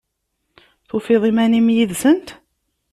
[0.87, 2.27] Tufiḍ iman-im yid-sent?